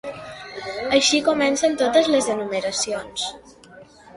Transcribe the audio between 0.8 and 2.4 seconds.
Així comencen totes les